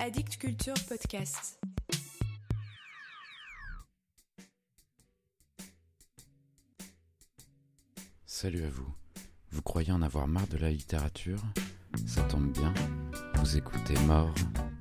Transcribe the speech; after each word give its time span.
Addict 0.00 0.38
Culture 0.38 0.74
Podcast. 0.88 1.60
Salut 8.24 8.64
à 8.64 8.70
vous. 8.70 8.88
Vous 9.50 9.60
croyez 9.60 9.92
en 9.92 10.00
avoir 10.00 10.26
marre 10.26 10.46
de 10.46 10.56
la 10.56 10.70
littérature? 10.70 11.42
Ça 12.06 12.22
tombe 12.22 12.50
bien. 12.50 12.72
Vous 13.34 13.58
écoutez 13.58 13.92
Mort 14.06 14.34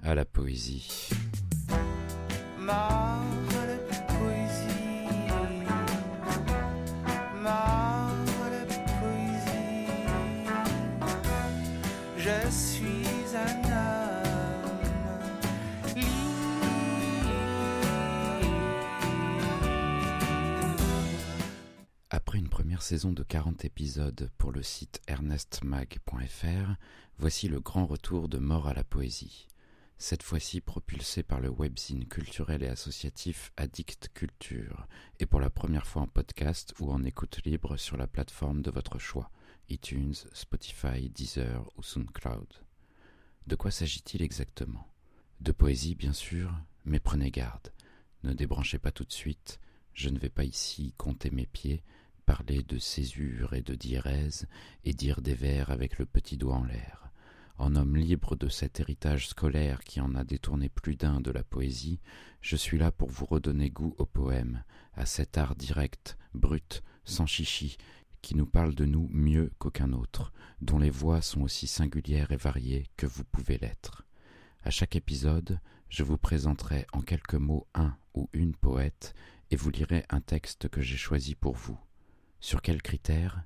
à 0.03 0.15
la 0.15 0.23
poésie. 0.23 1.09
Mort 2.57 2.71
à 2.71 3.65
la 3.65 3.77
poésie. 4.07 5.05
Mort 7.41 8.15
à 8.45 8.49
la 8.51 8.65
poésie. 8.99 9.89
Je 12.17 12.49
suis 12.49 13.35
un 13.35 13.88
saison 22.81 23.11
de 23.11 23.23
40 23.23 23.65
épisodes 23.65 24.29
pour 24.37 24.51
le 24.51 24.63
site 24.63 25.01
ernestmag.fr, 25.07 26.75
voici 27.17 27.47
le 27.47 27.59
grand 27.59 27.85
retour 27.85 28.29
de 28.29 28.37
Mort 28.37 28.67
à 28.67 28.73
la 28.73 28.83
poésie. 28.83 29.47
Cette 29.97 30.23
fois-ci 30.23 30.61
propulsé 30.61 31.23
par 31.23 31.41
le 31.41 31.49
webzine 31.49 32.05
culturel 32.05 32.63
et 32.63 32.67
associatif 32.67 33.51
Addict 33.57 34.09
Culture, 34.13 34.87
et 35.19 35.25
pour 35.25 35.39
la 35.39 35.49
première 35.49 35.85
fois 35.85 36.03
en 36.03 36.07
podcast 36.07 36.73
ou 36.79 36.91
en 36.91 37.03
écoute 37.03 37.41
libre 37.45 37.75
sur 37.75 37.97
la 37.97 38.07
plateforme 38.07 38.61
de 38.61 38.71
votre 38.71 38.97
choix, 38.97 39.29
iTunes, 39.69 40.15
Spotify, 40.33 41.09
Deezer 41.09 41.69
ou 41.77 41.83
SoundCloud. 41.83 42.47
De 43.47 43.55
quoi 43.55 43.71
s'agit-il 43.71 44.21
exactement? 44.21 44.87
De 45.41 45.51
poésie, 45.51 45.95
bien 45.95 46.13
sûr, 46.13 46.53
mais 46.85 46.99
prenez 46.99 47.31
garde. 47.31 47.73
Ne 48.23 48.33
débranchez 48.33 48.79
pas 48.79 48.91
tout 48.91 49.05
de 49.05 49.11
suite, 49.11 49.59
je 49.93 50.09
ne 50.09 50.19
vais 50.19 50.29
pas 50.29 50.45
ici 50.45 50.93
compter 50.97 51.29
mes 51.29 51.45
pieds, 51.45 51.83
parler 52.29 52.61
de 52.61 52.77
césure 52.77 53.55
et 53.55 53.63
de 53.63 53.73
diérèse, 53.73 54.45
et 54.85 54.93
dire 54.93 55.23
des 55.23 55.33
vers 55.33 55.71
avec 55.71 55.97
le 55.97 56.05
petit 56.05 56.37
doigt 56.37 56.57
en 56.57 56.63
l'air. 56.63 57.11
En 57.57 57.75
homme 57.75 57.95
libre 57.95 58.35
de 58.35 58.49
cet 58.49 58.79
héritage 58.79 59.29
scolaire 59.29 59.79
qui 59.83 59.99
en 59.99 60.13
a 60.13 60.23
détourné 60.23 60.69
plus 60.69 60.95
d'un 60.95 61.21
de 61.21 61.31
la 61.31 61.43
poésie, 61.43 61.99
je 62.41 62.55
suis 62.55 62.77
là 62.77 62.91
pour 62.91 63.09
vous 63.09 63.25
redonner 63.25 63.71
goût 63.71 63.95
au 63.97 64.05
poème, 64.05 64.63
à 64.93 65.07
cet 65.07 65.39
art 65.39 65.55
direct, 65.55 66.19
brut, 66.35 66.83
sans 67.03 67.25
chichi, 67.25 67.77
qui 68.21 68.35
nous 68.35 68.45
parle 68.45 68.75
de 68.75 68.85
nous 68.85 69.09
mieux 69.11 69.51
qu'aucun 69.57 69.91
autre, 69.91 70.31
dont 70.61 70.77
les 70.77 70.91
voix 70.91 71.23
sont 71.23 71.41
aussi 71.41 71.65
singulières 71.65 72.31
et 72.31 72.37
variées 72.37 72.85
que 72.95 73.07
vous 73.07 73.23
pouvez 73.23 73.57
l'être. 73.57 74.05
À 74.63 74.69
chaque 74.69 74.95
épisode, 74.95 75.59
je 75.89 76.03
vous 76.03 76.19
présenterai 76.19 76.85
en 76.93 77.01
quelques 77.01 77.33
mots 77.33 77.65
un 77.73 77.97
ou 78.13 78.29
une 78.33 78.53
poète 78.53 79.15
et 79.49 79.55
vous 79.55 79.71
lirez 79.71 80.05
un 80.09 80.21
texte 80.21 80.69
que 80.69 80.83
j'ai 80.83 80.97
choisi 80.97 81.33
pour 81.33 81.55
vous. 81.55 81.79
Sur 82.41 82.61
quels 82.61 82.81
critères 82.81 83.43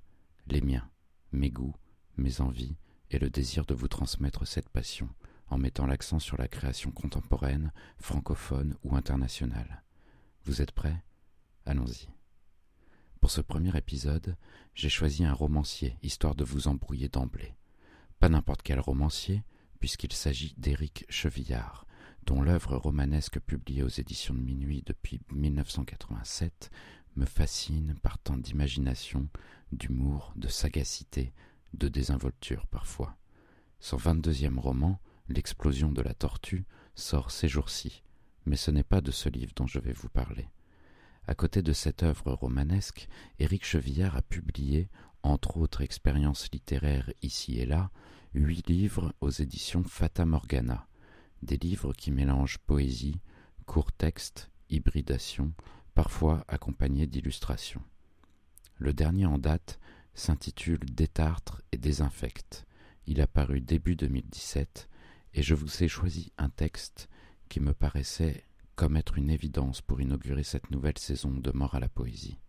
Les 0.48 0.62
miens, 0.62 0.88
mes 1.32 1.50
goûts, 1.50 1.76
mes 2.18 2.42
envies 2.42 2.76
et 3.10 3.18
le 3.18 3.30
désir 3.30 3.66
de 3.66 3.74
vous 3.74 3.88
transmettre 3.88 4.46
cette 4.46 4.70
passion, 4.70 5.10
en 5.48 5.58
mettant 5.58 5.88
l'accent 5.88 6.20
sur 6.20 6.38
la 6.38 6.48
création 6.48 6.92
contemporaine, 6.92 7.72
francophone 7.98 8.76
ou 8.84 8.96
internationale. 8.96 9.84
Vous 10.46 10.62
êtes 10.62 10.72
prêts? 10.72 11.04
Allons-y. 11.66 12.08
Pour 13.20 13.32
ce 13.32 13.42
premier 13.42 13.76
épisode, 13.76 14.36
j'ai 14.76 14.90
choisi 14.90 15.26
un 15.26 15.34
romancier, 15.34 15.98
histoire 16.04 16.36
de 16.36 16.44
vous 16.44 16.68
embrouiller 16.68 17.10
d'emblée. 17.10 17.56
Pas 18.20 18.30
n'importe 18.30 18.62
quel 18.62 18.80
romancier, 18.80 19.44
puisqu'il 19.80 20.14
s'agit 20.14 20.54
d'Éric 20.58 21.06
Chevillard, 21.10 21.88
dont 22.26 22.42
l'œuvre 22.42 22.78
romanesque 22.78 23.40
publiée 23.40 23.84
aux 23.84 23.88
éditions 23.88 24.34
de 24.34 24.40
Minuit 24.40 24.84
depuis 24.86 25.22
1987 25.32 26.70
me 27.16 27.26
fascine 27.26 27.96
par 28.02 28.18
tant 28.20 28.38
d'imagination, 28.38 29.28
d'humour, 29.72 30.34
de 30.36 30.48
sagacité, 30.48 31.34
de 31.74 31.88
désinvolture 31.88 32.68
parfois. 32.68 33.16
Son 33.80 33.98
vingt-deuxième 33.98 34.60
roman, 34.60 35.00
L'explosion 35.30 35.92
de 35.92 36.02
la 36.02 36.14
tortue, 36.14 36.66
sort 36.96 37.32
ces 37.32 37.48
jours-ci, 37.48 38.04
mais 38.46 38.58
ce 38.58 38.72
n'est 38.72 38.84
pas 38.84 39.00
de 39.00 39.12
ce 39.12 39.30
livre 39.30 39.54
dont 39.56 39.68
je 39.68 39.80
vais 39.80 39.94
vous 39.94 40.10
parler. 40.10 40.50
À 41.28 41.34
côté 41.34 41.62
de 41.62 41.72
cette 41.72 42.04
œuvre 42.04 42.34
romanesque, 42.34 43.08
Éric 43.40 43.66
Chevillard 43.66 44.18
a 44.18 44.22
publié, 44.22 44.90
entre 45.24 45.58
autres 45.58 45.82
expériences 45.82 46.50
littéraires 46.52 47.10
ici 47.22 47.58
et 47.58 47.66
là, 47.66 47.90
huit 48.34 48.68
livres 48.68 49.14
aux 49.22 49.30
éditions 49.30 49.86
Fata 49.86 50.26
Morgana, 50.26 50.88
des 51.42 51.58
livres 51.58 51.94
qui 51.94 52.12
mélangent 52.12 52.60
poésie, 52.60 53.22
court 53.66 53.94
texte, 53.94 54.52
hybridation, 54.70 55.54
parfois 55.94 56.44
accompagnés 56.48 57.08
d'illustrations. 57.08 57.84
Le 58.78 58.94
dernier 58.94 59.26
en 59.26 59.38
date 59.38 59.80
s'intitule 60.14 60.80
Détartre 60.80 61.62
et 61.72 61.78
désinfecte. 61.78 62.66
Il 63.06 63.22
a 63.22 63.28
paru 63.28 63.62
début 63.62 63.96
2017 63.96 64.90
et 65.34 65.44
je 65.44 65.56
vous 65.56 65.84
ai 65.84 65.88
choisi 65.88 66.32
un 66.38 66.50
texte 66.50 67.10
qui 67.50 67.60
me 67.60 67.74
paraissait 67.74 68.46
comme 68.76 68.98
être 68.98 69.18
une 69.18 69.30
évidence 69.30 69.82
pour 69.82 70.02
inaugurer 70.02 70.44
cette 70.44 70.72
nouvelle 70.72 70.98
saison 70.98 71.32
de 71.32 71.52
Mort 71.52 71.76
à 71.76 71.80
la 71.80 71.90
poésie. 71.90 72.40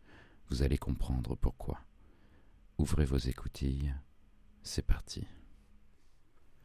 Vous 0.49 0.62
allez 0.62 0.78
comprendre 0.78 1.34
pourquoi. 1.34 1.81
Ouvrez 2.78 3.04
vos 3.04 3.19
écoutilles, 3.19 3.94
c'est 4.62 4.87
parti. 4.87 5.27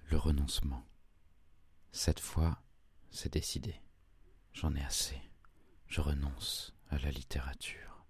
Le 0.09 0.18
renoncement. 0.18 0.85
Cette 1.91 2.19
fois, 2.19 2.62
c'est 3.12 3.34
décidé. 3.34 3.75
J'en 4.53 4.75
ai 4.75 4.81
assez. 4.81 5.28
Je 5.89 6.01
renonce 6.01 6.75
à 6.91 7.00
la 7.00 7.09
littérature. 7.09 8.05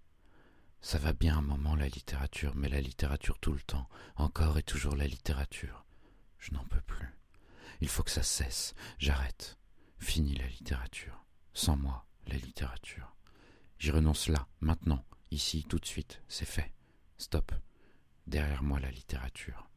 Ça 0.82 0.98
va 0.98 1.14
bien 1.14 1.38
un 1.38 1.42
moment 1.42 1.76
la 1.76 1.88
littérature, 1.88 2.54
mais 2.56 2.68
la 2.68 2.82
littérature 2.82 3.40
tout 3.40 3.54
le 3.54 3.62
temps, 3.62 3.88
encore 4.18 4.58
et 4.58 4.64
toujours 4.64 4.98
la 4.98 5.08
littérature. 5.08 5.86
Je 6.40 6.52
n'en 6.52 6.66
peux 6.66 6.82
plus. 6.82 7.08
Il 7.80 7.88
faut 7.88 8.04
que 8.04 8.12
ça 8.12 8.22
cesse. 8.22 8.76
J'arrête. 8.98 9.58
Fini 9.98 10.36
la 10.36 10.48
littérature. 10.48 11.24
Sans 11.54 11.78
moi, 11.78 12.06
la 12.28 12.36
littérature. 12.36 13.16
J'y 13.78 13.92
renonce 13.92 14.28
là, 14.28 14.48
maintenant, 14.60 15.06
ici, 15.32 15.64
tout 15.64 15.80
de 15.80 15.86
suite. 15.86 16.22
C'est 16.28 16.46
fait. 16.46 16.74
Stop. 17.18 17.54
Derrière 18.28 18.62
moi 18.62 18.82
la 18.82 18.92
littérature. 18.92 19.70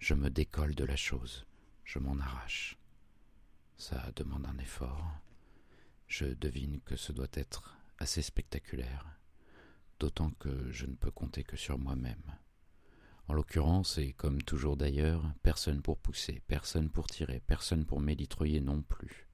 Je 0.00 0.14
me 0.14 0.30
décolle 0.30 0.74
de 0.74 0.84
la 0.84 0.96
chose. 0.96 1.46
Je 1.84 1.98
m'en 1.98 2.18
arrache. 2.18 2.78
Ça 3.76 4.10
demande 4.16 4.46
un 4.46 4.58
effort. 4.58 5.06
Je 6.12 6.26
devine 6.26 6.78
que 6.84 6.94
ce 6.94 7.10
doit 7.10 7.32
être 7.32 7.74
assez 7.96 8.20
spectaculaire, 8.20 9.18
d'autant 9.98 10.30
que 10.32 10.70
je 10.70 10.84
ne 10.84 10.94
peux 10.94 11.10
compter 11.10 11.42
que 11.42 11.56
sur 11.56 11.78
moi-même. 11.78 12.36
En 13.28 13.32
l'occurrence, 13.32 13.96
et 13.96 14.12
comme 14.12 14.42
toujours 14.42 14.76
d'ailleurs, 14.76 15.24
personne 15.42 15.80
pour 15.80 15.96
pousser, 15.96 16.42
personne 16.46 16.90
pour 16.90 17.06
tirer, 17.06 17.40
personne 17.40 17.86
pour 17.86 17.98
m'élitroyer 17.98 18.60
non 18.60 18.82
plus. 18.82 19.26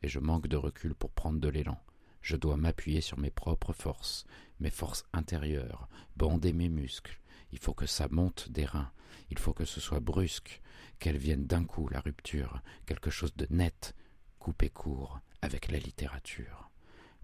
Et 0.00 0.08
je 0.08 0.18
manque 0.18 0.48
de 0.48 0.56
recul 0.56 0.94
pour 0.94 1.10
prendre 1.10 1.40
de 1.40 1.48
l'élan. 1.50 1.78
Je 2.22 2.36
dois 2.36 2.56
m'appuyer 2.56 3.02
sur 3.02 3.18
mes 3.18 3.30
propres 3.30 3.74
forces, 3.74 4.24
mes 4.60 4.70
forces 4.70 5.04
intérieures, 5.12 5.90
bander 6.16 6.54
mes 6.54 6.70
muscles. 6.70 7.20
Il 7.52 7.58
faut 7.58 7.74
que 7.74 7.84
ça 7.84 8.08
monte 8.08 8.48
des 8.48 8.64
reins, 8.64 8.92
il 9.28 9.38
faut 9.38 9.52
que 9.52 9.66
ce 9.66 9.80
soit 9.80 10.00
brusque, 10.00 10.62
qu'elle 11.00 11.18
vienne 11.18 11.46
d'un 11.46 11.66
coup 11.66 11.86
la 11.90 12.00
rupture, 12.00 12.62
quelque 12.86 13.10
chose 13.10 13.36
de 13.36 13.46
net, 13.50 13.94
coupé 14.38 14.70
court 14.70 15.20
avec 15.42 15.70
la 15.70 15.78
littérature 15.78 16.66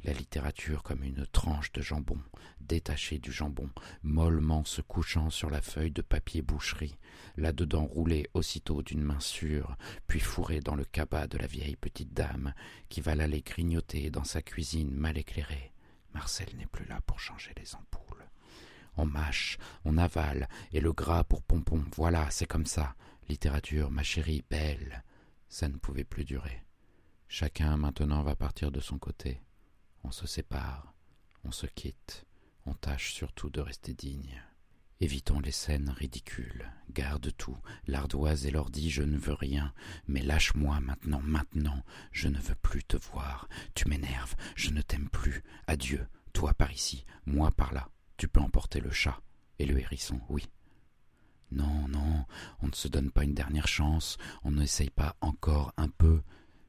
la 0.04 0.12
littérature 0.12 0.82
comme 0.82 1.04
une 1.04 1.26
tranche 1.26 1.72
de 1.72 1.80
jambon, 1.80 2.18
détachée 2.60 3.18
du 3.18 3.30
jambon, 3.30 3.70
mollement 4.02 4.64
se 4.64 4.80
couchant 4.80 5.30
sur 5.30 5.48
la 5.48 5.60
feuille 5.60 5.92
de 5.92 6.02
papier 6.02 6.42
boucherie, 6.42 6.96
là-dedans 7.36 7.84
roulée 7.84 8.28
aussitôt 8.34 8.82
d'une 8.82 9.02
main 9.02 9.20
sûre, 9.20 9.76
puis 10.06 10.20
fourrée 10.20 10.60
dans 10.60 10.74
le 10.74 10.84
cabas 10.84 11.28
de 11.28 11.38
la 11.38 11.46
vieille 11.46 11.76
petite 11.76 12.12
dame, 12.12 12.52
qui 12.88 13.00
va 13.00 13.14
l'aller 13.14 13.42
grignoter 13.42 14.10
dans 14.10 14.24
sa 14.24 14.42
cuisine 14.42 14.92
mal 14.92 15.18
éclairée. 15.18 15.72
Marcel 16.14 16.48
n'est 16.58 16.66
plus 16.66 16.86
là 16.86 17.00
pour 17.06 17.20
changer 17.20 17.52
les 17.56 17.74
ampoules. 17.74 18.28
On 18.96 19.06
mâche, 19.06 19.56
on 19.84 19.96
avale, 19.96 20.48
et 20.72 20.80
le 20.80 20.92
gras 20.92 21.24
pour 21.24 21.42
pompon, 21.42 21.82
voilà, 21.96 22.28
c'est 22.30 22.46
comme 22.46 22.66
ça. 22.66 22.94
Littérature, 23.28 23.90
ma 23.90 24.02
chérie, 24.02 24.44
belle. 24.50 25.04
Ça 25.48 25.68
ne 25.68 25.76
pouvait 25.76 26.04
plus 26.04 26.24
durer. 26.24 26.62
Chacun 27.34 27.78
maintenant 27.78 28.22
va 28.22 28.36
partir 28.36 28.70
de 28.70 28.80
son 28.80 28.98
côté. 28.98 29.40
On 30.04 30.10
se 30.10 30.26
sépare, 30.26 30.92
on 31.44 31.50
se 31.50 31.64
quitte, 31.64 32.26
on 32.66 32.74
tâche 32.74 33.14
surtout 33.14 33.48
de 33.48 33.62
rester 33.62 33.94
digne. 33.94 34.42
Évitons 35.00 35.40
les 35.40 35.50
scènes 35.50 35.88
ridicules, 35.88 36.70
garde 36.90 37.34
tout, 37.38 37.56
l'ardoise 37.86 38.44
et 38.44 38.50
l'ordi, 38.50 38.90
je 38.90 39.02
ne 39.02 39.16
veux 39.16 39.32
rien, 39.32 39.72
mais 40.06 40.20
lâche-moi 40.20 40.78
maintenant, 40.80 41.22
maintenant, 41.22 41.82
je 42.10 42.28
ne 42.28 42.38
veux 42.38 42.54
plus 42.54 42.84
te 42.84 42.98
voir, 42.98 43.48
tu 43.74 43.88
m'énerves, 43.88 44.36
je 44.54 44.68
ne 44.68 44.82
t'aime 44.82 45.08
plus, 45.08 45.42
adieu, 45.66 46.06
toi 46.34 46.52
par 46.52 46.70
ici, 46.70 47.06
moi 47.24 47.50
par 47.50 47.72
là, 47.72 47.88
tu 48.18 48.28
peux 48.28 48.40
emporter 48.40 48.78
le 48.78 48.90
chat, 48.90 49.22
et 49.58 49.64
le 49.64 49.80
hérisson, 49.80 50.20
oui. 50.28 50.50
Non, 51.50 51.88
non, 51.88 52.26
on 52.60 52.66
ne 52.66 52.74
se 52.74 52.88
donne 52.88 53.10
pas 53.10 53.24
une 53.24 53.34
dernière 53.34 53.68
chance, 53.68 54.18
on 54.42 54.50
n'essaye 54.50 54.90
pas 54.90 55.16
encore 55.22 55.72
un 55.78 55.88
peu, 55.88 56.20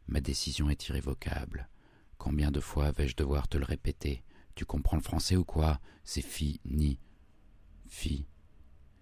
Ma 0.08 0.22
décision 0.22 0.70
est 0.70 0.88
irrévocable. 0.88 1.70
Combien 2.18 2.52
de 2.52 2.60
fois 2.60 2.92
vais-je 2.92 3.16
devoir 3.16 3.48
te 3.48 3.58
le 3.58 3.66
répéter? 3.66 4.24
Tu 4.56 4.66
comprends 4.66 4.98
le 4.98 5.04
français 5.04 5.36
ou 5.36 5.44
quoi? 5.44 5.80
C'est 6.04 6.22
fini. 6.22 7.00
Fi. 7.88 8.26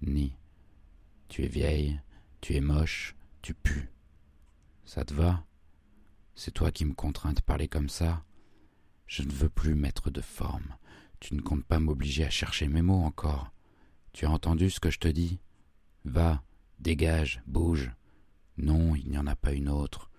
Ni. 0.01 0.35
Tu 1.27 1.43
es 1.43 1.47
vieille, 1.47 1.99
tu 2.41 2.55
es 2.55 2.61
moche, 2.61 3.15
tu 3.41 3.53
pues. 3.53 3.87
Ça 4.85 5.05
te 5.05 5.13
va? 5.13 5.45
C'est 6.35 6.51
toi 6.51 6.71
qui 6.71 6.85
me 6.85 6.93
contrains 6.93 7.33
de 7.33 7.41
parler 7.41 7.67
comme 7.67 7.89
ça? 7.89 8.23
Je 9.07 9.23
ne 9.23 9.31
veux 9.31 9.49
plus 9.49 9.75
mettre 9.75 10.09
de 10.09 10.21
forme. 10.21 10.75
Tu 11.19 11.35
ne 11.35 11.41
comptes 11.41 11.65
pas 11.65 11.79
m'obliger 11.79 12.25
à 12.25 12.29
chercher 12.29 12.67
mes 12.67 12.81
mots 12.81 13.03
encore. 13.03 13.51
Tu 14.13 14.25
as 14.25 14.31
entendu 14.31 14.69
ce 14.69 14.79
que 14.79 14.89
je 14.89 14.99
te 14.99 15.07
dis? 15.07 15.39
Va, 16.03 16.43
dégage, 16.79 17.41
bouge. 17.45 17.91
Non, 18.57 18.95
il 18.95 19.09
n'y 19.09 19.17
en 19.17 19.27
a 19.27 19.35
pas 19.35 19.53
une 19.53 19.69
autre. 19.69 20.10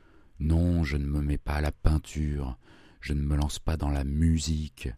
Non, 0.42 0.82
je 0.82 0.96
ne 0.96 1.06
me 1.06 1.20
mets 1.20 1.38
pas 1.38 1.54
à 1.54 1.60
la 1.60 1.70
peinture, 1.70 2.58
je 3.00 3.12
ne 3.12 3.22
me 3.22 3.36
lance 3.36 3.60
pas 3.60 3.76
dans 3.76 3.90
la 3.90 4.02
musique. 4.02 4.88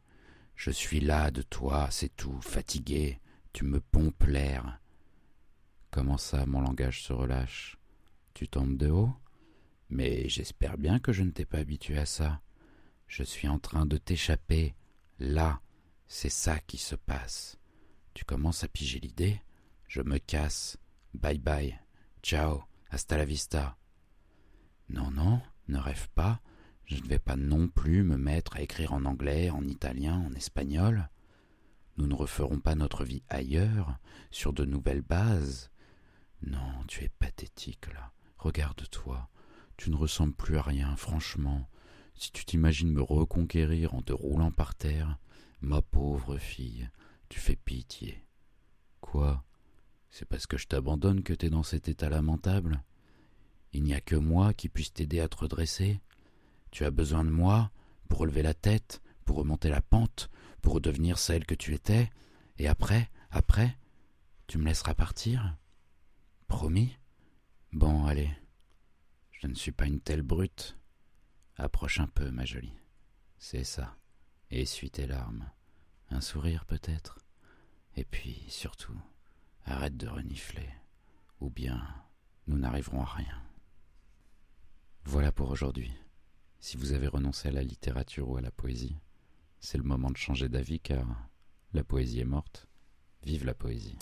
Je 0.57 0.71
suis 0.71 1.01
là 1.01 1.31
de 1.31 1.43
toi, 1.43 1.89
c'est 1.91 2.17
tout, 2.17 2.41
fatigué, 2.41 3.21
tu 3.53 3.67
me 3.67 3.79
pompes 3.79 4.25
l'air. 4.25 4.81
Comment 5.91 6.17
ça, 6.17 6.47
mon 6.47 6.63
langage 6.63 7.03
se 7.03 7.13
relâche? 7.13 7.77
Tu 8.33 8.49
tombes 8.49 8.79
de 8.79 8.89
haut? 8.89 9.15
Mais 9.91 10.31
j'espère 10.31 10.79
bien 10.79 10.99
que 10.99 11.13
je 11.13 11.23
ne 11.23 11.31
t'ai 11.31 11.45
pas 11.45 11.59
habitué 11.59 11.99
à 11.99 12.07
ça. 12.07 12.41
Je 13.07 13.23
suis 13.23 13.47
en 13.47 13.59
train 13.59 13.85
de 13.85 13.99
t'échapper. 13.99 14.75
Là, 15.19 15.61
c'est 16.07 16.31
ça 16.31 16.59
qui 16.59 16.79
se 16.79 16.95
passe. 16.95 17.59
Tu 18.15 18.25
commences 18.25 18.65
à 18.65 18.69
piger 18.69 18.99
l'idée 18.99 19.43
Je 19.89 20.01
me 20.01 20.17
casse. 20.17 20.79
Bye 21.13 21.39
bye. 21.39 21.79
Ciao. 22.23 22.63
Hasta 22.89 23.19
la 23.19 23.27
vista. 23.27 23.77
Non, 24.89 25.11
non, 25.11 25.41
ne 25.69 25.79
rêve 25.79 26.09
pas. 26.15 26.41
Je 26.85 26.97
ne 26.97 27.09
vais 27.09 27.19
pas 27.19 27.37
non 27.37 27.69
plus 27.69 28.03
me 28.03 28.17
mettre 28.17 28.57
à 28.57 28.61
écrire 28.61 28.93
en 28.93 29.05
anglais, 29.05 29.51
en 29.51 29.67
italien, 29.67 30.19
en 30.19 30.35
espagnol. 30.35 31.09
Nous 31.97 32.07
ne 32.07 32.15
referons 32.15 32.61
pas 32.61 32.75
notre 32.75 33.05
vie 33.05 33.23
ailleurs, 33.29 33.97
sur 34.31 34.53
de 34.53 34.65
nouvelles 34.65 35.03
bases. 35.03 35.71
Non, 36.43 36.85
tu 36.89 37.05
es 37.05 37.09
pathétique 37.09 37.93
là. 37.95 38.13
Regarde-toi. 38.39 39.29
Tu 39.77 39.91
ne 39.91 39.97
ressembles 39.97 40.35
plus 40.35 40.59
à 40.59 40.63
rien, 40.63 40.95
franchement. 40.97 41.69
Si 42.15 42.31
tu 42.31 42.45
t'imagines 42.45 42.93
me 42.93 43.03
reconquérir 43.03 43.95
en 43.95 44.03
te 44.03 44.13
roulant 44.13 44.53
par 44.53 44.75
terre, 44.75 45.19
ma 45.61 45.83
pauvre 45.83 46.37
fille, 46.37 46.89
tu 47.29 47.41
fais 47.41 47.57
pitié. 47.57 48.25
Quoi? 49.01 49.45
C'est 50.11 50.29
parce 50.29 50.47
que 50.47 50.59
je 50.59 50.67
t'abandonne 50.67 51.23
que 51.23 51.33
t'es 51.33 51.51
dans 51.51 51.63
cet 51.63 51.89
état 51.89 52.09
lamentable? 52.09 52.83
Il 53.75 53.83
n'y 53.83 53.93
a 53.93 54.01
que 54.01 54.15
moi 54.15 54.55
qui 54.55 54.69
puisse 54.69 54.93
t'aider 54.93 55.19
à 55.19 55.29
te 55.29 55.37
redresser 55.37 56.01
Tu 56.71 56.85
as 56.85 56.93
besoin 56.93 57.25
de 57.25 57.31
moi 57.31 57.73
pour 58.09 58.21
relever 58.21 58.43
la 58.43 58.55
tête, 58.55 59.03
pour 59.25 59.37
remonter 59.37 59.69
la 59.69 59.83
pente, 59.83 60.31
pour 60.63 60.75
redevenir 60.75 61.19
celle 61.19 61.45
que 61.45 61.57
tu 61.57 61.75
étais, 61.75 62.09
et 62.57 62.69
après, 62.69 63.11
après, 63.33 63.77
tu 64.47 64.59
me 64.59 64.65
laisseras 64.65 64.95
partir 64.95 65.57
Promis? 66.47 66.97
Bon, 67.73 68.07
allez. 68.07 68.31
Je 69.33 69.49
ne 69.49 69.55
suis 69.55 69.73
pas 69.73 69.87
une 69.87 70.01
telle 70.01 70.23
brute. 70.23 70.79
Approche 71.57 71.99
un 71.99 72.07
peu, 72.07 72.31
ma 72.31 72.45
jolie. 72.45 72.79
C'est 73.39 73.65
ça. 73.65 73.97
Essuie 74.51 74.91
tes 74.91 75.09
larmes. 75.09 75.51
Un 76.11 76.21
sourire 76.21 76.65
peut-être. 76.65 77.19
Et 77.97 78.05
puis, 78.05 78.45
surtout, 78.49 78.97
arrête 79.65 79.97
de 79.97 80.07
renifler. 80.07 80.69
Ou 81.41 81.51
bien, 81.51 81.85
nous 82.47 82.57
n'arriverons 82.57 83.03
à 83.03 83.07
rien. 83.07 83.43
Voilà 85.05 85.33
pour 85.33 85.51
aujourd'hui. 85.51 85.93
Si 86.59 86.77
vous 86.77 86.93
avez 86.93 87.07
renoncé 87.07 87.49
à 87.49 87.53
la 87.53 87.63
littérature 87.63 88.29
ou 88.29 88.37
à 88.37 88.41
la 88.41 88.51
poésie, 88.51 88.97
c'est 89.61 89.79
le 89.79 89.85
moment 89.85 90.11
de 90.11 90.17
changer 90.17 90.49
d'avis 90.49 90.81
car 90.81 91.07
la 91.73 91.85
poésie 91.85 92.21
est 92.21 92.25
morte. 92.25 92.67
Vive 93.23 93.45
la 93.45 93.55
poésie. 93.55 93.99